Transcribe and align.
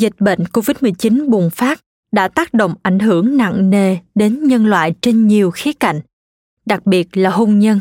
Dịch 0.00 0.20
bệnh 0.20 0.38
COVID-19 0.42 1.30
bùng 1.30 1.50
phát 1.50 1.80
đã 2.12 2.28
tác 2.28 2.54
động 2.54 2.74
ảnh 2.82 2.98
hưởng 2.98 3.36
nặng 3.36 3.70
nề 3.70 3.96
đến 4.14 4.44
nhân 4.44 4.66
loại 4.66 4.94
trên 5.02 5.26
nhiều 5.26 5.50
khía 5.50 5.72
cạnh, 5.72 6.00
đặc 6.66 6.86
biệt 6.86 7.16
là 7.16 7.30
hôn 7.30 7.58
nhân. 7.58 7.80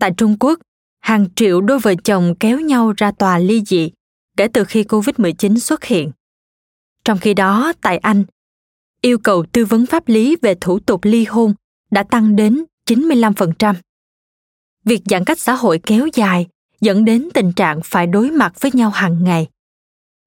Tại 0.00 0.10
Trung 0.16 0.36
Quốc, 0.40 0.58
hàng 1.00 1.26
triệu 1.36 1.60
đôi 1.60 1.78
vợ 1.78 1.94
chồng 2.04 2.34
kéo 2.40 2.60
nhau 2.60 2.92
ra 2.96 3.10
tòa 3.10 3.38
ly 3.38 3.62
dị 3.66 3.90
kể 4.36 4.48
từ 4.48 4.64
khi 4.64 4.82
COVID-19 4.82 5.58
xuất 5.58 5.84
hiện. 5.84 6.10
Trong 7.04 7.18
khi 7.18 7.34
đó, 7.34 7.72
tại 7.80 7.98
Anh, 7.98 8.24
yêu 9.00 9.18
cầu 9.18 9.44
tư 9.52 9.64
vấn 9.64 9.86
pháp 9.86 10.08
lý 10.08 10.36
về 10.42 10.54
thủ 10.60 10.78
tục 10.78 11.00
ly 11.04 11.24
hôn 11.24 11.54
đã 11.90 12.02
tăng 12.02 12.36
đến 12.36 12.64
95%. 12.86 13.74
Việc 14.84 15.02
giãn 15.04 15.24
cách 15.24 15.40
xã 15.40 15.54
hội 15.54 15.80
kéo 15.86 16.08
dài 16.14 16.46
dẫn 16.80 17.04
đến 17.04 17.28
tình 17.34 17.52
trạng 17.52 17.80
phải 17.84 18.06
đối 18.06 18.30
mặt 18.30 18.60
với 18.60 18.70
nhau 18.74 18.90
hàng 18.90 19.24
ngày, 19.24 19.48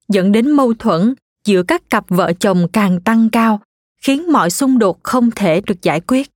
dẫn 0.08 0.32
đến 0.32 0.50
mâu 0.50 0.74
thuẫn 0.74 1.14
giữa 1.44 1.62
các 1.62 1.90
cặp 1.90 2.04
vợ 2.08 2.32
chồng 2.40 2.68
càng 2.72 3.00
tăng 3.00 3.30
cao, 3.30 3.60
khiến 4.02 4.32
mọi 4.32 4.50
xung 4.50 4.78
đột 4.78 5.04
không 5.04 5.30
thể 5.30 5.60
được 5.60 5.82
giải 5.82 6.00
quyết. 6.00 6.30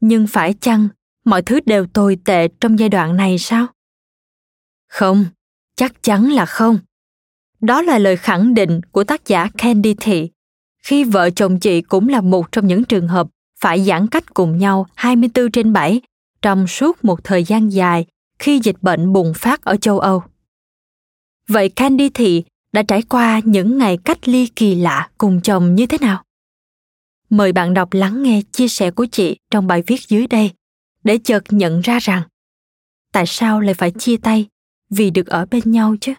Nhưng 0.00 0.26
phải 0.26 0.54
chăng 0.60 0.88
mọi 1.24 1.42
thứ 1.42 1.60
đều 1.66 1.86
tồi 1.86 2.18
tệ 2.24 2.48
trong 2.60 2.78
giai 2.78 2.88
đoạn 2.88 3.16
này 3.16 3.38
sao? 3.38 3.66
Không, 4.88 5.24
chắc 5.76 6.02
chắn 6.02 6.32
là 6.32 6.46
không 6.46 6.78
đó 7.60 7.82
là 7.82 7.98
lời 7.98 8.16
khẳng 8.16 8.54
định 8.54 8.80
của 8.92 9.04
tác 9.04 9.26
giả 9.26 9.48
Candy 9.58 9.94
Thị 9.94 10.30
khi 10.82 11.04
vợ 11.04 11.30
chồng 11.30 11.58
chị 11.58 11.82
cũng 11.82 12.08
là 12.08 12.20
một 12.20 12.52
trong 12.52 12.66
những 12.66 12.84
trường 12.84 13.08
hợp 13.08 13.26
phải 13.60 13.84
giãn 13.84 14.06
cách 14.08 14.34
cùng 14.34 14.58
nhau 14.58 14.86
24 14.94 15.50
trên 15.50 15.72
7 15.72 16.00
trong 16.42 16.66
suốt 16.66 17.04
một 17.04 17.24
thời 17.24 17.44
gian 17.44 17.72
dài 17.72 18.06
khi 18.38 18.60
dịch 18.62 18.76
bệnh 18.82 19.12
bùng 19.12 19.32
phát 19.34 19.64
ở 19.64 19.76
châu 19.76 19.98
Âu. 19.98 20.22
Vậy 21.48 21.68
Candy 21.68 22.08
Thị 22.08 22.44
đã 22.72 22.82
trải 22.82 23.02
qua 23.02 23.40
những 23.44 23.78
ngày 23.78 23.98
cách 24.04 24.28
ly 24.28 24.46
kỳ 24.46 24.74
lạ 24.74 25.10
cùng 25.18 25.40
chồng 25.40 25.74
như 25.74 25.86
thế 25.86 25.98
nào? 26.00 26.24
Mời 27.30 27.52
bạn 27.52 27.74
đọc 27.74 27.92
lắng 27.92 28.22
nghe 28.22 28.42
chia 28.52 28.68
sẻ 28.68 28.90
của 28.90 29.06
chị 29.12 29.36
trong 29.50 29.66
bài 29.66 29.82
viết 29.86 30.00
dưới 30.08 30.26
đây 30.26 30.50
để 31.04 31.18
chợt 31.24 31.44
nhận 31.48 31.80
ra 31.80 31.98
rằng 31.98 32.22
tại 33.12 33.24
sao 33.26 33.60
lại 33.60 33.74
phải 33.74 33.90
chia 33.90 34.16
tay 34.16 34.46
vì 34.90 35.10
được 35.10 35.26
ở 35.26 35.46
bên 35.50 35.62
nhau 35.64 35.96
chứ? 36.00 36.14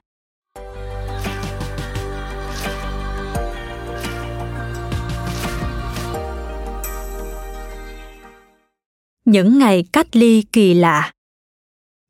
Những 9.25 9.59
ngày 9.59 9.85
cách 9.93 10.15
ly 10.15 10.41
kỳ 10.41 10.73
lạ. 10.73 11.13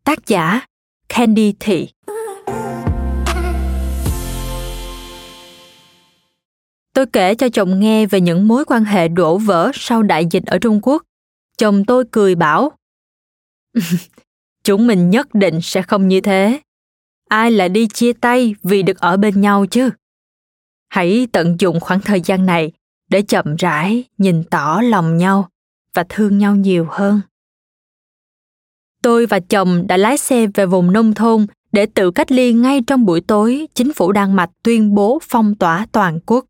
Tác 0.03 0.27
giả 0.27 0.65
candy 1.09 1.53
thị. 1.59 1.89
Tôi 6.93 7.05
kể 7.05 7.35
cho 7.35 7.49
chồng 7.49 7.79
nghe 7.79 8.05
về 8.05 8.21
những 8.21 8.47
mối 8.47 8.65
quan 8.65 8.85
hệ 8.85 9.07
đổ 9.07 9.37
vỡ 9.37 9.71
sau 9.73 10.03
đại 10.03 10.25
dịch 10.31 10.45
ở 10.45 10.57
trung 10.57 10.79
quốc. 10.81 11.03
Chồng 11.57 11.85
tôi 11.85 12.03
cười 12.11 12.35
bảo, 12.35 12.71
chúng 14.63 14.87
mình 14.87 15.09
nhất 15.09 15.33
định 15.33 15.61
sẽ 15.61 15.81
không 15.81 16.07
như 16.07 16.21
thế. 16.21 16.59
Ai 17.29 17.51
lại 17.51 17.69
đi 17.69 17.87
chia 17.87 18.13
tay 18.13 18.55
vì 18.63 18.83
được 18.83 18.99
ở 18.99 19.17
bên 19.17 19.41
nhau 19.41 19.65
chứ? 19.65 19.89
Hãy 20.89 21.27
tận 21.31 21.55
dụng 21.59 21.79
khoảng 21.79 22.01
thời 22.01 22.21
gian 22.21 22.45
này 22.45 22.71
để 23.09 23.21
chậm 23.21 23.55
rãi 23.55 24.03
nhìn 24.17 24.43
tỏ 24.43 24.81
lòng 24.83 25.17
nhau 25.17 25.49
và 25.93 26.03
thương 26.09 26.37
nhau 26.37 26.55
nhiều 26.55 26.87
hơn. 26.89 27.21
Tôi 29.03 29.25
và 29.25 29.39
chồng 29.39 29.87
đã 29.87 29.97
lái 29.97 30.17
xe 30.17 30.47
về 30.47 30.65
vùng 30.65 30.91
nông 30.91 31.13
thôn 31.13 31.47
để 31.71 31.85
tự 31.85 32.11
cách 32.11 32.31
ly 32.31 32.53
ngay 32.53 32.81
trong 32.87 33.05
buổi 33.05 33.21
tối, 33.21 33.67
chính 33.73 33.93
phủ 33.93 34.11
đan 34.11 34.33
mạch 34.33 34.49
tuyên 34.63 34.95
bố 34.95 35.19
phong 35.21 35.55
tỏa 35.55 35.87
toàn 35.91 36.19
quốc 36.25 36.45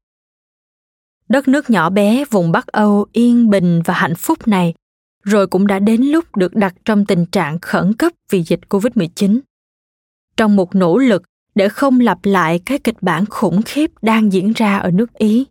đất 1.32 1.48
nước 1.48 1.70
nhỏ 1.70 1.90
bé, 1.90 2.26
vùng 2.32 2.52
bắc 2.52 2.68
âu 2.68 3.06
yên 3.12 3.50
bình 3.50 3.82
và 3.86 3.94
hạnh 3.94 4.16
phúc 4.16 4.48
này, 4.48 4.74
rồi 5.24 5.48
cũng 5.48 5.68
đã 5.68 5.80
đến 5.80 6.02
lúc 6.02 6.36
được 6.36 6.56
đặt 6.56 6.76
trong 6.86 7.06
tình 7.06 7.26
trạng 7.26 7.60
khẩn 7.60 7.94
cấp 7.94 8.14
vì 8.30 8.44
dịch 8.44 8.60
covid-19 8.70 9.40
trong 10.38 10.56
một 10.56 10.76
nỗ 10.76 10.98
lực 10.98 11.24
để 11.56 11.70
không 11.70 12.00
lặp 12.00 12.18
lại 12.24 12.60
cái 12.66 12.80
kịch 12.80 12.96
bản 13.02 13.26
khủng 13.26 13.62
khiếp 13.62 13.92
đang 14.02 14.34
diễn 14.34 14.54
ra 14.54 14.78
ở 14.78 14.92
nước 14.92 15.14
ý. 15.14 15.46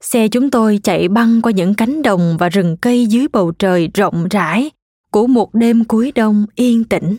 Xe 0.00 0.28
chúng 0.28 0.50
tôi 0.50 0.80
chạy 0.82 1.08
băng 1.08 1.42
qua 1.42 1.52
những 1.52 1.74
cánh 1.74 2.02
đồng 2.02 2.36
và 2.38 2.48
rừng 2.48 2.76
cây 2.76 3.06
dưới 3.06 3.28
bầu 3.28 3.52
trời 3.52 3.90
rộng 3.94 4.28
rãi 4.30 4.70
của 5.10 5.26
một 5.26 5.54
đêm 5.54 5.84
cuối 5.84 6.12
đông 6.12 6.46
yên 6.54 6.84
tĩnh. 6.84 7.16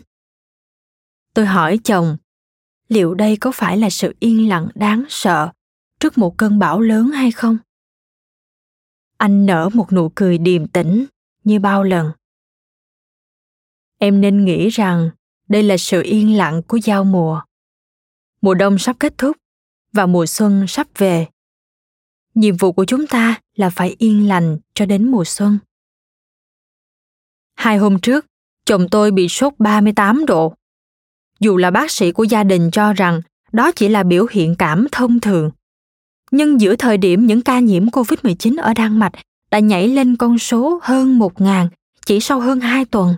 Tôi 1.34 1.46
hỏi 1.46 1.78
chồng, 1.84 2.16
liệu 2.88 3.14
đây 3.14 3.36
có 3.36 3.52
phải 3.52 3.78
là 3.78 3.90
sự 3.90 4.14
yên 4.20 4.48
lặng 4.48 4.68
đáng 4.74 5.04
sợ 5.08 5.50
trước 6.00 6.18
một 6.18 6.34
cơn 6.36 6.58
bão 6.58 6.80
lớn 6.80 7.10
hay 7.10 7.30
không 7.30 7.58
anh 9.16 9.46
nở 9.46 9.68
một 9.74 9.92
nụ 9.92 10.12
cười 10.14 10.38
điềm 10.38 10.68
tĩnh 10.68 11.06
như 11.44 11.58
bao 11.58 11.82
lần 11.82 12.12
em 13.98 14.20
nên 14.20 14.44
nghĩ 14.44 14.68
rằng 14.68 15.10
đây 15.48 15.62
là 15.62 15.76
sự 15.76 16.02
yên 16.02 16.36
lặng 16.36 16.62
của 16.62 16.76
giao 16.76 17.04
mùa 17.04 17.42
mùa 18.40 18.54
đông 18.54 18.78
sắp 18.78 18.96
kết 19.00 19.18
thúc 19.18 19.36
và 19.92 20.06
mùa 20.06 20.26
xuân 20.26 20.64
sắp 20.68 20.88
về 20.98 21.26
nhiệm 22.36 22.56
vụ 22.56 22.72
của 22.72 22.84
chúng 22.84 23.06
ta 23.06 23.40
là 23.54 23.70
phải 23.70 23.96
yên 23.98 24.28
lành 24.28 24.58
cho 24.74 24.86
đến 24.86 25.10
mùa 25.10 25.24
xuân. 25.24 25.58
Hai 27.54 27.78
hôm 27.78 27.98
trước, 28.00 28.26
chồng 28.64 28.88
tôi 28.90 29.10
bị 29.10 29.28
sốt 29.28 29.52
38 29.58 30.26
độ. 30.26 30.54
Dù 31.40 31.56
là 31.56 31.70
bác 31.70 31.90
sĩ 31.90 32.12
của 32.12 32.24
gia 32.24 32.44
đình 32.44 32.70
cho 32.70 32.92
rằng 32.92 33.20
đó 33.52 33.72
chỉ 33.76 33.88
là 33.88 34.02
biểu 34.02 34.26
hiện 34.30 34.54
cảm 34.58 34.86
thông 34.92 35.20
thường. 35.20 35.50
Nhưng 36.30 36.60
giữa 36.60 36.76
thời 36.76 36.98
điểm 36.98 37.26
những 37.26 37.40
ca 37.40 37.60
nhiễm 37.60 37.86
COVID-19 37.86 38.62
ở 38.62 38.74
Đan 38.74 38.98
Mạch 38.98 39.12
đã 39.50 39.58
nhảy 39.58 39.88
lên 39.88 40.16
con 40.16 40.38
số 40.38 40.80
hơn 40.82 41.18
1.000 41.18 41.68
chỉ 42.06 42.20
sau 42.20 42.40
hơn 42.40 42.60
2 42.60 42.84
tuần. 42.84 43.14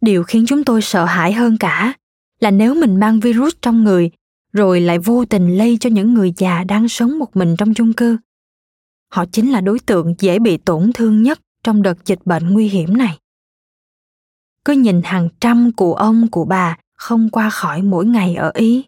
Điều 0.00 0.24
khiến 0.24 0.44
chúng 0.48 0.64
tôi 0.64 0.82
sợ 0.82 1.04
hãi 1.04 1.32
hơn 1.32 1.56
cả 1.58 1.92
là 2.40 2.50
nếu 2.50 2.74
mình 2.74 3.00
mang 3.00 3.20
virus 3.20 3.54
trong 3.62 3.84
người 3.84 4.10
rồi 4.52 4.80
lại 4.80 4.98
vô 4.98 5.24
tình 5.24 5.58
lây 5.58 5.76
cho 5.80 5.90
những 5.90 6.14
người 6.14 6.32
già 6.36 6.64
đang 6.64 6.88
sống 6.88 7.18
một 7.18 7.36
mình 7.36 7.56
trong 7.58 7.74
chung 7.74 7.92
cư, 7.92 8.18
họ 9.12 9.24
chính 9.32 9.50
là 9.50 9.60
đối 9.60 9.78
tượng 9.78 10.14
dễ 10.18 10.38
bị 10.38 10.56
tổn 10.56 10.90
thương 10.94 11.22
nhất 11.22 11.40
trong 11.64 11.82
đợt 11.82 12.06
dịch 12.06 12.20
bệnh 12.24 12.50
nguy 12.50 12.68
hiểm 12.68 12.96
này 12.96 13.18
cứ 14.64 14.72
nhìn 14.72 15.00
hàng 15.04 15.28
trăm 15.40 15.72
cụ 15.72 15.94
ông 15.94 16.28
cụ 16.28 16.44
bà 16.44 16.76
không 16.96 17.30
qua 17.30 17.50
khỏi 17.50 17.82
mỗi 17.82 18.06
ngày 18.06 18.34
ở 18.34 18.50
ý 18.54 18.84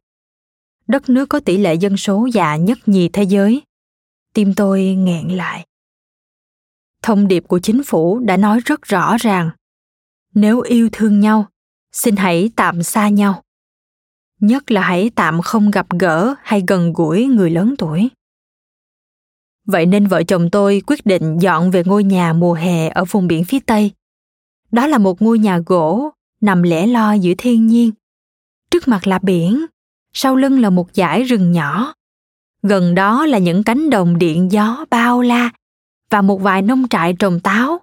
đất 0.87 1.09
nước 1.09 1.29
có 1.29 1.41
tỷ 1.41 1.57
lệ 1.57 1.75
dân 1.75 1.97
số 1.97 2.29
già 2.33 2.57
nhất 2.57 2.79
nhì 2.87 3.09
thế 3.09 3.23
giới. 3.23 3.63
Tim 4.35 4.55
tôi 4.55 4.83
nghẹn 4.85 5.29
lại. 5.29 5.67
Thông 7.03 7.29
điệp 7.29 7.45
của 7.49 7.59
chính 7.59 7.85
phủ 7.85 8.19
đã 8.19 8.37
nói 8.37 8.61
rất 8.65 8.83
rõ 8.83 9.17
ràng. 9.21 9.51
Nếu 10.35 10.61
yêu 10.61 10.89
thương 10.93 11.21
nhau 11.21 11.47
xin 11.93 12.17
hãy 12.17 12.51
tạm 12.57 12.83
xa 12.83 13.09
nhau. 13.09 13.43
Nhất 14.41 14.71
là 14.71 14.81
hãy 14.81 15.11
tạm 15.15 15.43
không 15.43 15.71
gặp 15.71 15.87
gỡ 15.99 16.35
hay 16.43 16.63
gần 16.69 16.93
gũi 16.93 17.27
người 17.27 17.51
lớn 17.51 17.75
tuổi. 17.79 18.09
Vậy 19.67 19.87
nên 19.87 20.07
vợ 20.07 20.23
chồng 20.23 20.51
tôi 20.51 20.83
quyết 20.87 21.07
định 21.07 21.39
dọn 21.39 21.71
về 21.71 21.83
ngôi 21.87 22.05
nhà 22.05 22.33
mùa 22.33 22.55
hè 22.55 22.89
ở 22.89 23.05
vùng 23.05 23.27
biển 23.27 23.45
phía 23.45 23.59
Tây. 23.67 23.91
Đó 24.71 24.87
là 24.87 24.99
một 24.99 25.23
ngôi 25.23 25.39
nhà 25.39 25.59
gỗ 25.67 26.11
nằm 26.41 26.63
lẻ 26.63 26.87
loi 26.87 27.21
giữa 27.21 27.33
thiên 27.39 27.67
nhiên. 27.67 27.91
Trước 28.71 28.89
mặt 28.89 29.07
là 29.07 29.19
biển, 29.19 29.67
sau 30.13 30.37
lưng 30.37 30.61
là 30.61 30.71
một 30.71 30.89
dải 30.95 31.23
rừng 31.23 31.53
nhỏ. 31.53 31.95
Gần 32.63 32.95
đó 32.95 33.27
là 33.27 33.39
những 33.39 33.65
cánh 33.65 33.91
đồng 33.91 34.19
điện 34.19 34.53
gió 34.53 34.85
bao 34.91 35.23
la 35.23 35.51
và 36.11 36.23
một 36.23 36.43
vài 36.43 36.63
nông 36.63 36.89
trại 36.89 37.15
trồng 37.19 37.41
táo. 37.41 37.81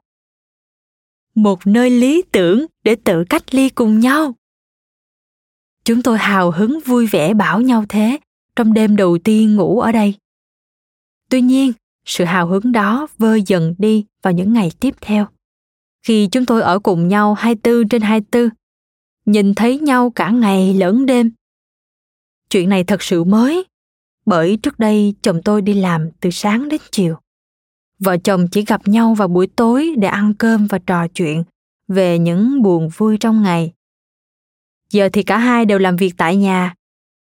Một 1.36 1.68
nơi 1.68 1.90
lý 1.90 2.24
tưởng 2.31 2.66
để 2.84 2.96
tự 2.96 3.24
cách 3.30 3.56
ly 3.56 3.70
cùng 3.70 4.00
nhau. 4.00 4.36
Chúng 5.84 6.02
tôi 6.02 6.18
hào 6.18 6.52
hứng 6.52 6.80
vui 6.86 7.08
vẻ 7.08 7.34
bảo 7.34 7.62
nhau 7.62 7.86
thế 7.90 8.20
trong 8.56 8.74
đêm 8.74 8.96
đầu 8.96 9.18
tiên 9.24 9.56
ngủ 9.56 9.80
ở 9.80 9.92
đây. 9.92 10.16
Tuy 11.30 11.42
nhiên, 11.42 11.74
sự 12.06 12.24
hào 12.24 12.48
hứng 12.48 12.72
đó 12.72 13.08
vơi 13.18 13.42
dần 13.48 13.75
đi 13.78 14.06
vào 14.22 14.34
những 14.34 14.54
ngày 14.54 14.72
tiếp 14.80 14.96
theo. 15.02 15.25
Khi 16.04 16.28
chúng 16.28 16.46
tôi 16.46 16.62
ở 16.62 16.80
cùng 16.80 17.08
nhau 17.08 17.34
24 17.34 17.90
trên 17.90 18.02
24, 18.02 18.50
nhìn 19.25 19.56
thấy 19.56 19.80
nhau 19.80 20.10
cả 20.10 20.30
ngày 20.30 20.74
lẫn 20.74 21.06
đêm. 21.06 21.32
Chuyện 22.50 22.69
này 22.69 22.84
thật 22.84 23.04
sự 23.04 23.24
mới, 23.24 23.66
bởi 24.25 24.57
trước 24.63 24.80
đây 24.80 25.16
chồng 25.22 25.42
tôi 25.46 25.62
đi 25.62 25.74
làm 25.74 26.10
từ 26.19 26.30
sáng 26.30 26.69
đến 26.69 26.81
chiều. 26.92 27.16
Vợ 28.00 28.18
chồng 28.18 28.48
chỉ 28.51 28.66
gặp 28.66 28.88
nhau 28.88 29.13
vào 29.13 29.28
buổi 29.28 29.48
tối 29.48 29.96
để 29.98 30.07
ăn 30.07 30.34
cơm 30.34 30.68
và 30.68 30.80
trò 30.80 31.07
chuyện 31.07 31.44
về 31.88 32.19
những 32.19 32.62
buồn 32.62 32.90
vui 32.98 33.18
trong 33.18 33.44
ngày. 33.44 33.74
Giờ 34.90 35.10
thì 35.13 35.24
cả 35.24 35.38
hai 35.38 35.66
đều 35.66 35.80
làm 35.80 35.96
việc 35.96 36.13
tại 36.18 36.36
nhà, 36.36 36.75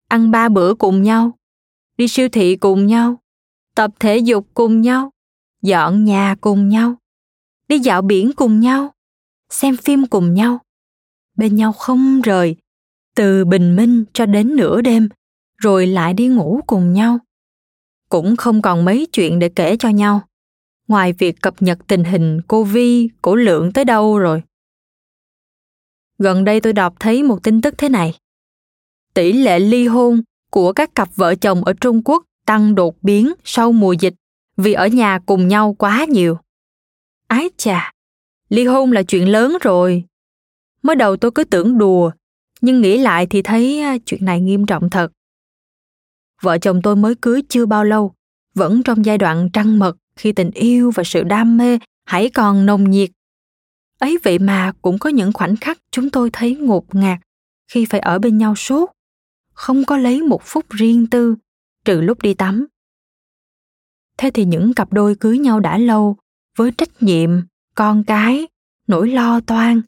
ăn 0.09 0.31
ba 0.31 0.49
bữa 0.49 0.75
cùng 0.75 1.03
nhau, 1.03 1.33
đi 1.97 2.09
siêu 2.09 2.29
thị 2.29 2.57
cùng 2.57 2.87
nhau, 2.87 3.21
tập 3.75 3.91
thể 4.01 4.19
dục 4.19 4.47
cùng 4.55 4.81
nhau, 4.81 5.11
dọn 5.63 6.05
nhà 6.05 6.37
cùng 6.41 6.69
nhau, 6.69 6.97
đi 7.69 7.79
dạo 7.79 8.03
biển 8.03 8.33
cùng 8.37 8.61
nhau, 8.61 8.95
xem 9.51 9.77
phim 9.77 10.07
cùng 10.07 10.35
nhau, 10.35 10.59
bên 11.37 11.57
nhau 11.57 11.73
không 11.73 12.21
rời, 12.21 12.57
từ 13.17 13.45
bình 13.45 13.77
minh 13.77 14.05
cho 14.13 14.27
đến 14.27 14.57
nửa 14.57 14.81
đêm, 14.81 15.09
rồi 15.59 15.87
lại 15.87 16.15
đi 16.15 16.29
ngủ 16.29 16.61
cùng 16.67 16.93
nhau. 16.93 17.19
Cũng 18.09 18.37
không 18.37 18.63
còn 18.63 18.85
mấy 18.85 19.07
chuyện 19.13 19.39
để 19.39 19.49
kể 19.49 19.77
cho 19.77 19.89
nhau, 19.89 20.21
ngoài 20.89 21.13
việc 21.13 21.43
cập 21.43 21.63
nhật 21.63 21.79
tình 21.87 22.05
hình 22.05 22.41
cô 22.49 22.65
Vi, 22.65 23.09
cổ 23.23 23.35
lượng 23.35 23.73
tới 23.73 23.85
đâu 23.85 24.19
rồi. 24.19 24.43
Gần 26.19 26.45
đây 26.45 26.61
tôi 26.61 26.73
đọc 26.73 26.95
thấy 27.01 27.23
một 27.23 27.43
tin 27.43 27.61
tức 27.61 27.75
thế 27.79 27.89
này. 27.89 28.19
Tỷ 29.15 29.33
lệ 29.33 29.59
ly 29.59 29.87
hôn 29.87 30.23
của 30.51 30.73
các 30.73 30.95
cặp 30.95 31.09
vợ 31.15 31.35
chồng 31.35 31.65
ở 31.65 31.73
Trung 31.73 32.03
Quốc 32.05 32.25
tăng 32.47 32.75
đột 32.75 33.03
biến 33.03 33.33
sau 33.45 33.73
mùa 33.73 33.93
dịch 33.93 34.15
vì 34.57 34.73
ở 34.73 34.87
nhà 34.87 35.19
cùng 35.27 35.49
nhau 35.49 35.75
quá 35.79 36.05
nhiều. 36.09 36.39
Ái 37.29 37.51
chà, 37.57 37.93
ly 38.49 38.65
hôn 38.65 38.93
là 38.93 39.03
chuyện 39.03 39.29
lớn 39.29 39.57
rồi. 39.63 40.05
Mới 40.83 40.97
đầu 40.97 41.17
tôi 41.17 41.31
cứ 41.31 41.45
tưởng 41.45 41.79
đùa, 41.79 42.11
nhưng 42.61 42.81
nghĩ 42.81 42.99
lại 42.99 43.27
thì 43.27 43.43
thấy 43.43 43.81
à, 43.81 43.97
chuyện 44.07 44.25
này 44.25 44.41
nghiêm 44.41 44.67
trọng 44.67 44.91
thật. 44.91 45.13
Vợ 46.43 46.59
chồng 46.59 46.83
tôi 46.83 46.97
mới 46.97 47.15
cưới 47.15 47.43
chưa 47.49 47.67
bao 47.67 47.85
lâu, 47.85 48.15
vẫn 48.55 48.83
trong 48.83 49.05
giai 49.05 49.19
đoạn 49.19 49.49
trăng 49.53 49.79
mật 49.79 49.97
khi 50.17 50.33
tình 50.33 50.51
yêu 50.51 50.91
và 50.95 51.05
sự 51.05 51.23
đam 51.23 51.57
mê 51.57 51.79
hãy 52.05 52.31
còn 52.31 52.67
nồng 52.67 52.91
nhiệt. 52.91 53.11
Ấy 53.99 54.19
vậy 54.23 54.39
mà 54.39 54.73
cũng 54.83 54.99
có 54.99 55.11
những 55.11 55.33
khoảnh 55.33 55.57
khắc 55.57 55.79
chúng 55.91 56.11
tôi 56.11 56.31
thấy 56.33 56.57
ngột 56.57 56.95
ngạt 56.95 57.19
khi 57.73 57.85
phải 57.85 58.01
ở 58.01 58.19
bên 58.19 58.39
nhau 58.39 58.55
suốt, 58.57 58.93
không 59.53 59.85
có 59.85 59.97
lấy 59.97 60.23
một 60.23 60.43
phút 60.45 60.65
riêng 60.71 61.07
tư 61.07 61.37
trừ 61.85 62.01
lúc 62.01 62.23
đi 62.23 62.35
tắm 62.35 62.67
thế 64.19 64.31
thì 64.31 64.45
những 64.45 64.75
cặp 64.75 64.93
đôi 64.93 65.15
cưới 65.15 65.39
nhau 65.39 65.61
đã 65.61 65.79
lâu 65.79 66.17
với 66.57 66.71
trách 66.71 67.03
nhiệm 67.03 67.31
con 67.75 68.05
cái 68.05 68.47
nỗi 68.87 69.11
lo 69.11 69.41
toan 69.41 69.83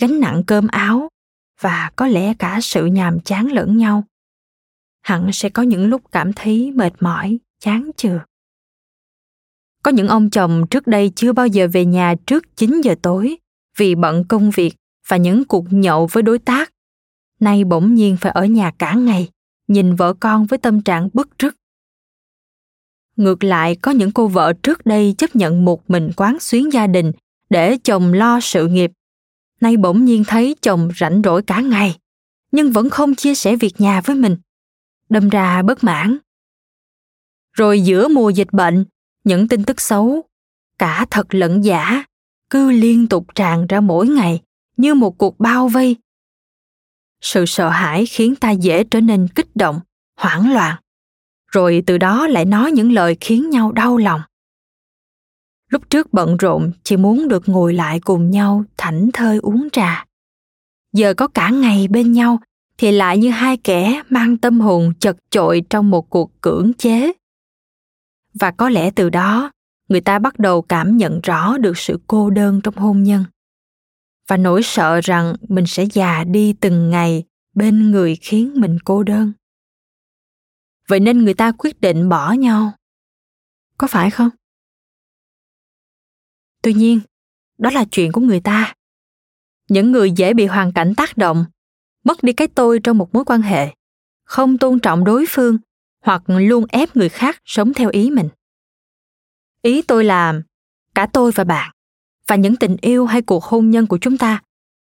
gánh 0.00 0.20
nặng 0.20 0.42
cơm 0.46 0.66
áo 0.66 1.08
và 1.62 1.90
có 1.96 2.06
lẽ 2.06 2.34
cả 2.34 2.58
sự 2.62 2.86
nhàm 2.86 3.20
chán 3.20 3.52
lẫn 3.52 3.76
nhau 3.76 4.04
hẳn 5.02 5.32
sẽ 5.32 5.48
có 5.48 5.62
những 5.62 5.86
lúc 5.86 6.02
cảm 6.12 6.32
thấy 6.32 6.72
mệt 6.74 6.92
mỏi 7.00 7.38
chán 7.60 7.90
chường 7.96 8.20
có 9.82 9.90
những 9.90 10.08
ông 10.08 10.30
chồng 10.30 10.66
trước 10.70 10.86
đây 10.86 11.12
chưa 11.16 11.32
bao 11.32 11.46
giờ 11.46 11.68
về 11.72 11.84
nhà 11.84 12.14
trước 12.26 12.56
9 12.56 12.80
giờ 12.80 12.94
tối 13.02 13.36
vì 13.76 13.94
bận 13.94 14.24
công 14.28 14.50
việc 14.50 14.74
và 15.08 15.16
những 15.16 15.44
cuộc 15.44 15.64
nhậu 15.70 16.06
với 16.12 16.22
đối 16.22 16.38
tác. 16.38 16.70
Nay 17.40 17.64
bỗng 17.64 17.94
nhiên 17.94 18.16
phải 18.20 18.32
ở 18.32 18.44
nhà 18.44 18.70
cả 18.78 18.94
ngày 18.94 19.28
nhìn 19.68 19.94
vợ 19.94 20.14
con 20.20 20.46
với 20.46 20.58
tâm 20.58 20.82
trạng 20.82 21.08
bức 21.12 21.38
rứt. 21.38 21.56
Ngược 23.16 23.44
lại, 23.44 23.76
có 23.76 23.90
những 23.90 24.12
cô 24.12 24.28
vợ 24.28 24.52
trước 24.62 24.86
đây 24.86 25.14
chấp 25.18 25.36
nhận 25.36 25.64
một 25.64 25.90
mình 25.90 26.10
quán 26.16 26.40
xuyến 26.40 26.72
gia 26.72 26.86
đình 26.86 27.12
để 27.50 27.78
chồng 27.84 28.12
lo 28.12 28.40
sự 28.40 28.66
nghiệp. 28.66 28.92
Nay 29.62 29.76
bỗng 29.76 30.04
nhiên 30.04 30.24
thấy 30.26 30.54
chồng 30.62 30.88
rảnh 30.98 31.22
rỗi 31.24 31.42
cả 31.42 31.60
ngày, 31.60 31.98
nhưng 32.52 32.72
vẫn 32.72 32.90
không 32.90 33.14
chia 33.14 33.34
sẻ 33.34 33.56
việc 33.56 33.80
nhà 33.80 34.00
với 34.00 34.16
mình. 34.16 34.36
Đâm 35.08 35.28
ra 35.28 35.62
bất 35.62 35.84
mãn. 35.84 36.18
Rồi 37.52 37.80
giữa 37.80 38.08
mùa 38.08 38.30
dịch 38.30 38.52
bệnh, 38.52 38.84
những 39.24 39.48
tin 39.48 39.64
tức 39.64 39.80
xấu, 39.80 40.22
cả 40.78 41.06
thật 41.10 41.34
lẫn 41.34 41.64
giả, 41.64 42.04
cứ 42.50 42.70
liên 42.70 43.08
tục 43.08 43.26
tràn 43.34 43.66
ra 43.66 43.80
mỗi 43.80 44.08
ngày 44.08 44.42
như 44.76 44.94
một 44.94 45.18
cuộc 45.18 45.40
bao 45.40 45.68
vây 45.68 45.96
sự 47.22 47.46
sợ 47.46 47.68
hãi 47.68 48.06
khiến 48.06 48.36
ta 48.36 48.50
dễ 48.50 48.84
trở 48.84 49.00
nên 49.00 49.28
kích 49.28 49.56
động 49.56 49.80
hoảng 50.16 50.52
loạn 50.52 50.76
rồi 51.46 51.82
từ 51.86 51.98
đó 51.98 52.26
lại 52.26 52.44
nói 52.44 52.72
những 52.72 52.92
lời 52.92 53.16
khiến 53.20 53.50
nhau 53.50 53.72
đau 53.72 53.96
lòng 53.96 54.20
lúc 55.72 55.90
trước 55.90 56.12
bận 56.12 56.36
rộn, 56.36 56.72
chỉ 56.82 56.96
muốn 56.96 57.28
được 57.28 57.48
ngồi 57.48 57.74
lại 57.74 58.00
cùng 58.00 58.30
nhau, 58.30 58.64
thảnh 58.76 59.10
thơi 59.12 59.38
uống 59.38 59.68
trà. 59.72 60.06
Giờ 60.92 61.14
có 61.14 61.28
cả 61.28 61.50
ngày 61.50 61.88
bên 61.88 62.12
nhau, 62.12 62.38
thì 62.78 62.92
lại 62.92 63.18
như 63.18 63.30
hai 63.30 63.56
kẻ 63.56 64.02
mang 64.08 64.36
tâm 64.36 64.60
hồn 64.60 64.92
chật 65.00 65.16
chội 65.30 65.62
trong 65.70 65.90
một 65.90 66.10
cuộc 66.10 66.40
cưỡng 66.40 66.72
chế. 66.78 67.12
Và 68.40 68.50
có 68.50 68.68
lẽ 68.68 68.90
từ 68.90 69.10
đó, 69.10 69.50
người 69.88 70.00
ta 70.00 70.18
bắt 70.18 70.38
đầu 70.38 70.62
cảm 70.62 70.96
nhận 70.96 71.20
rõ 71.20 71.58
được 71.58 71.78
sự 71.78 72.00
cô 72.06 72.30
đơn 72.30 72.60
trong 72.64 72.76
hôn 72.76 73.02
nhân. 73.02 73.24
Và 74.28 74.36
nỗi 74.36 74.62
sợ 74.62 75.00
rằng 75.00 75.34
mình 75.48 75.66
sẽ 75.66 75.84
già 75.84 76.24
đi 76.24 76.52
từng 76.52 76.90
ngày 76.90 77.24
bên 77.54 77.90
người 77.90 78.16
khiến 78.16 78.52
mình 78.56 78.78
cô 78.84 79.02
đơn. 79.02 79.32
Vậy 80.88 81.00
nên 81.00 81.24
người 81.24 81.34
ta 81.34 81.52
quyết 81.52 81.80
định 81.80 82.08
bỏ 82.08 82.32
nhau. 82.32 82.72
Có 83.78 83.86
phải 83.86 84.10
không? 84.10 84.30
Tuy 86.62 86.74
nhiên, 86.74 87.00
đó 87.58 87.70
là 87.70 87.84
chuyện 87.84 88.12
của 88.12 88.20
người 88.20 88.40
ta. 88.40 88.74
Những 89.68 89.92
người 89.92 90.10
dễ 90.10 90.34
bị 90.34 90.46
hoàn 90.46 90.72
cảnh 90.72 90.94
tác 90.96 91.16
động, 91.16 91.44
mất 92.04 92.22
đi 92.22 92.32
cái 92.32 92.48
tôi 92.48 92.80
trong 92.84 92.98
một 92.98 93.14
mối 93.14 93.24
quan 93.24 93.42
hệ, 93.42 93.74
không 94.24 94.58
tôn 94.58 94.80
trọng 94.80 95.04
đối 95.04 95.24
phương 95.28 95.58
hoặc 96.00 96.22
luôn 96.26 96.64
ép 96.68 96.96
người 96.96 97.08
khác 97.08 97.42
sống 97.44 97.74
theo 97.74 97.90
ý 97.90 98.10
mình. 98.10 98.28
Ý 99.62 99.82
tôi 99.82 100.04
là 100.04 100.34
cả 100.94 101.06
tôi 101.12 101.32
và 101.32 101.44
bạn, 101.44 101.72
và 102.26 102.36
những 102.36 102.56
tình 102.56 102.76
yêu 102.80 103.06
hay 103.06 103.22
cuộc 103.22 103.44
hôn 103.44 103.70
nhân 103.70 103.86
của 103.86 103.98
chúng 103.98 104.18
ta, 104.18 104.42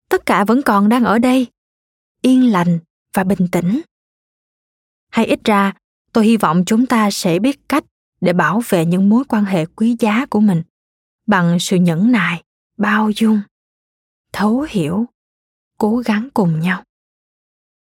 tất 0.08 0.26
cả 0.26 0.44
vẫn 0.44 0.62
còn 0.62 0.88
đang 0.88 1.04
ở 1.04 1.18
đây, 1.18 1.46
yên 2.22 2.52
lành 2.52 2.78
và 3.14 3.24
bình 3.24 3.48
tĩnh. 3.52 3.80
Hay 5.10 5.26
ít 5.26 5.40
ra, 5.44 5.72
tôi 6.12 6.26
hy 6.26 6.36
vọng 6.36 6.62
chúng 6.66 6.86
ta 6.86 7.10
sẽ 7.10 7.38
biết 7.38 7.68
cách 7.68 7.84
để 8.20 8.32
bảo 8.32 8.62
vệ 8.68 8.84
những 8.84 9.08
mối 9.08 9.24
quan 9.28 9.44
hệ 9.44 9.66
quý 9.66 9.96
giá 9.98 10.26
của 10.26 10.40
mình 10.40 10.62
bằng 11.30 11.58
sự 11.60 11.76
nhẫn 11.76 12.12
nại, 12.12 12.42
bao 12.78 13.10
dung, 13.10 13.40
thấu 14.32 14.66
hiểu, 14.70 15.06
cố 15.78 15.96
gắng 15.96 16.28
cùng 16.34 16.60
nhau. 16.60 16.82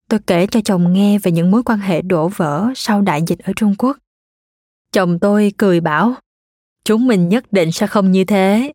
Tôi 0.10 0.20
kể 0.28 0.48
cho 0.48 0.62
chồng 0.66 0.94
nghe 0.94 1.20
về 1.20 1.32
những 1.32 1.52
mối 1.52 1.64
quan 1.64 1.80
hệ 1.80 2.02
đổ 2.02 2.28
vỡ 2.28 2.68
sau 2.76 3.02
đại 3.02 3.22
dịch 3.28 3.40
ở 3.40 3.54
trung 3.56 3.76
quốc. 3.78 3.98
Chồng 4.92 5.20
tôi 5.20 5.54
cười 5.58 5.82
bảo, 5.82 6.16
chúng 6.84 7.08
mình 7.08 7.30
nhất 7.30 7.52
định 7.52 7.72
sẽ 7.72 7.88
không 7.88 8.12
như 8.12 8.24
thế. 8.26 8.74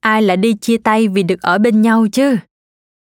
Ai 0.00 0.22
lại 0.22 0.36
đi 0.36 0.54
chia 0.54 0.78
tay 0.78 1.08
vì 1.08 1.22
được 1.22 1.42
ở 1.42 1.58
bên 1.58 1.82
nhau 1.82 2.06
chứ? 2.12 2.36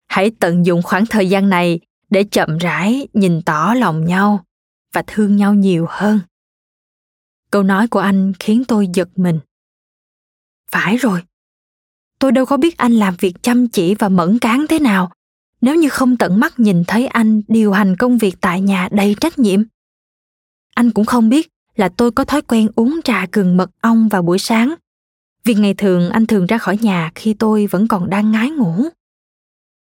Hãy 0.09 0.31
tận 0.41 0.67
dụng 0.67 0.83
khoảng 0.83 1.07
thời 1.07 1.29
gian 1.29 1.49
này 1.49 1.81
để 2.11 2.25
chậm 2.25 2.59
rãi 2.59 3.09
nhìn 3.13 3.43
tỏ 3.43 3.75
lòng 3.77 4.05
nhau 4.05 4.45
và 4.93 5.03
thương 5.07 5.37
nhau 5.37 5.55
nhiều 5.55 5.87
hơn. 5.89 6.21
Câu 7.51 7.63
nói 7.63 7.89
của 7.89 7.99
anh 7.99 8.33
khiến 8.39 8.65
tôi 8.69 8.89
giật 8.95 9.09
mình 9.17 9.41
phải 10.73 10.97
rồi. 10.97 11.23
Tôi 12.19 12.33
đâu 12.33 12.47
có 12.47 12.57
biết 12.57 12.77
anh 12.77 12.93
làm 12.93 13.15
việc 13.19 13.43
chăm 13.43 13.69
chỉ 13.69 13.95
và 13.95 14.09
mẫn 14.09 14.39
cán 14.39 14.67
thế 14.69 14.79
nào. 14.79 15.13
Nếu 15.61 15.75
như 15.75 15.89
không 15.89 16.17
tận 16.17 16.41
mắt 16.41 16.59
nhìn 16.59 16.85
thấy 16.85 17.07
anh 17.07 17.43
điều 17.49 17.73
hành 17.73 17.97
công 17.97 18.19
việc 18.19 18.35
tại 18.41 18.61
nhà 18.61 18.89
đầy 18.93 19.17
trách 19.21 19.39
nhiệm. 19.39 19.63
Anh 20.75 20.91
cũng 20.91 21.05
không 21.05 21.29
biết 21.29 21.49
là 21.77 21.89
tôi 21.89 22.11
có 22.11 22.25
thói 22.25 22.43
quen 22.43 22.69
uống 22.75 23.01
trà 23.05 23.27
gừng 23.33 23.57
mật 23.57 23.71
ong 23.81 24.09
vào 24.09 24.23
buổi 24.23 24.39
sáng. 24.39 24.75
Vì 25.45 25.55
ngày 25.55 25.75
thường 25.75 26.11
anh 26.11 26.27
thường 26.27 26.47
ra 26.47 26.59
khỏi 26.59 26.79
nhà 26.83 27.13
khi 27.15 27.35
tôi 27.35 27.67
vẫn 27.67 27.89
còn 27.89 28.11
đang 28.11 28.33
ngái 28.33 28.51
ngủ. 28.51 28.89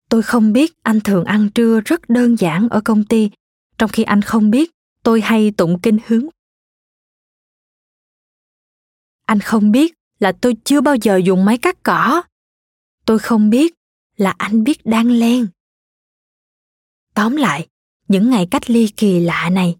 Tôi 0.09 0.21
không 0.21 0.53
biết 0.53 0.73
anh 0.83 0.99
thường 1.01 1.23
ăn 1.23 1.49
trưa 1.49 1.81
rất 1.85 2.09
đơn 2.09 2.35
giản 2.35 2.69
ở 2.69 2.81
công 2.81 3.03
ty, 3.03 3.29
trong 3.77 3.89
khi 3.89 4.03
anh 4.03 4.21
không 4.21 4.51
biết 4.51 4.71
tôi 5.03 5.21
hay 5.21 5.51
tụng 5.51 5.79
kinh 5.79 5.97
hướng. 6.07 6.25
Anh 9.25 9.39
không 9.39 9.71
biết 9.71 9.93
là 10.19 10.31
tôi 10.41 10.53
chưa 10.63 10.81
bao 10.81 10.95
giờ 10.95 11.17
dùng 11.17 11.45
máy 11.45 11.57
cắt 11.57 11.83
cỏ. 11.83 12.21
Tôi 13.05 13.19
không 13.19 13.49
biết 13.49 13.73
là 14.17 14.33
anh 14.37 14.63
biết 14.63 14.85
đang 14.85 15.11
len. 15.11 15.47
Tóm 17.13 17.35
lại, 17.35 17.67
những 18.07 18.29
ngày 18.29 18.47
cách 18.51 18.69
ly 18.69 18.87
kỳ 18.87 19.19
lạ 19.19 19.49
này 19.49 19.77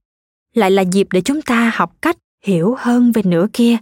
lại 0.53 0.71
là 0.71 0.81
dịp 0.81 1.07
để 1.11 1.21
chúng 1.21 1.41
ta 1.41 1.71
học 1.75 1.95
cách 2.01 2.17
hiểu 2.43 2.75
hơn 2.77 3.11
về 3.11 3.21
nửa 3.25 3.47
kia, 3.53 3.77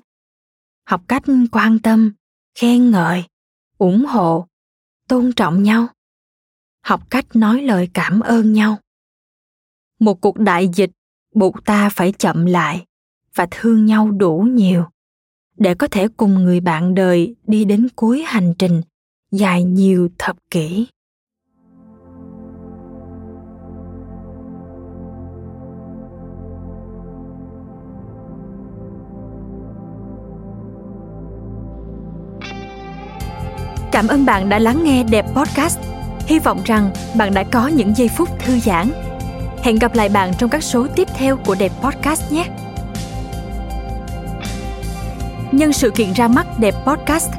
học 0.85 1.01
cách 1.07 1.23
quan 1.51 1.79
tâm, 1.79 2.13
khen 2.55 2.91
ngợi, 2.91 3.23
ủng 3.77 4.05
hộ, 4.05 4.47
tôn 5.07 5.33
trọng 5.33 5.63
nhau, 5.63 5.87
học 6.81 7.09
cách 7.09 7.35
nói 7.35 7.61
lời 7.61 7.89
cảm 7.93 8.19
ơn 8.19 8.53
nhau. 8.53 8.79
Một 9.99 10.21
cuộc 10.21 10.37
đại 10.37 10.67
dịch 10.67 10.91
buộc 11.35 11.65
ta 11.65 11.89
phải 11.89 12.11
chậm 12.11 12.45
lại 12.45 12.85
và 13.35 13.47
thương 13.51 13.85
nhau 13.85 14.11
đủ 14.11 14.47
nhiều 14.51 14.85
để 15.57 15.75
có 15.75 15.87
thể 15.87 16.07
cùng 16.17 16.33
người 16.33 16.59
bạn 16.59 16.95
đời 16.95 17.35
đi 17.47 17.65
đến 17.65 17.87
cuối 17.95 18.23
hành 18.27 18.53
trình 18.59 18.81
dài 19.31 19.63
nhiều 19.63 20.09
thập 20.17 20.35
kỷ 20.51 20.87
Cảm 33.95 34.07
ơn 34.07 34.25
bạn 34.25 34.49
đã 34.49 34.59
lắng 34.59 34.83
nghe 34.83 35.03
Đẹp 35.03 35.25
Podcast. 35.35 35.79
Hy 36.27 36.39
vọng 36.39 36.61
rằng 36.65 36.89
bạn 37.17 37.33
đã 37.33 37.43
có 37.43 37.67
những 37.67 37.93
giây 37.97 38.07
phút 38.07 38.29
thư 38.39 38.59
giãn. 38.59 38.91
Hẹn 39.63 39.79
gặp 39.79 39.95
lại 39.95 40.09
bạn 40.09 40.31
trong 40.37 40.49
các 40.49 40.63
số 40.63 40.87
tiếp 40.95 41.07
theo 41.17 41.37
của 41.37 41.55
Đẹp 41.59 41.71
Podcast 41.81 42.31
nhé. 42.31 42.64
Nhân 45.55 45.73
sự 45.73 45.89
kiện 45.89 46.13
ra 46.13 46.27
mắt 46.27 46.47
Đẹp 46.59 46.75
Podcast, 46.85 47.29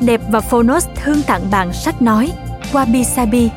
Đẹp 0.00 0.20
và 0.28 0.40
Phonos 0.40 0.86
thương 0.94 1.22
tặng 1.22 1.50
bạn 1.50 1.72
sách 1.72 2.02
nói 2.02 2.32
Wabi 2.72 3.04
Sabi, 3.04 3.50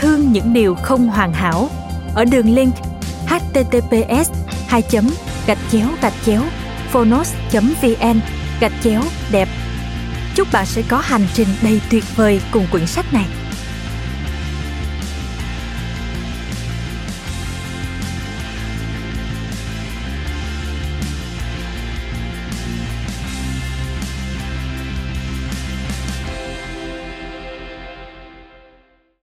thương 0.00 0.32
những 0.32 0.52
điều 0.52 0.74
không 0.74 1.08
hoàn 1.08 1.32
hảo 1.32 1.68
ở 2.14 2.24
đường 2.24 2.54
link 2.54 2.74
https 3.26 4.30
2 4.68 4.82
gạch 5.46 5.58
chéo 5.70 5.88
gạch 6.02 6.12
chéo 6.26 6.42
phonos 6.90 7.32
vn 7.52 8.20
gạch 8.60 8.72
chéo 8.82 9.02
đẹp 9.30 9.48
Chúc 10.34 10.48
bạn 10.52 10.66
sẽ 10.66 10.82
có 10.88 10.98
hành 10.98 11.26
trình 11.34 11.48
đầy 11.62 11.80
tuyệt 11.90 12.04
vời 12.16 12.40
cùng 12.52 12.66
quyển 12.70 12.86
sách 12.86 13.12
này. 13.12 13.26